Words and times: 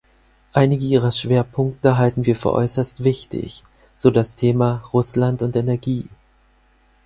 Einige 0.51 0.83
Ihrer 0.85 1.11
Schwerpunkte 1.11 1.95
halten 1.95 2.25
wir 2.25 2.35
für 2.35 2.53
äußerst 2.53 3.03
wichtig, 3.03 3.63
so 3.95 4.09
das 4.09 4.33
Thema 4.33 4.77
Russland 4.91 5.43
und 5.43 5.55
Energie. 5.55 6.09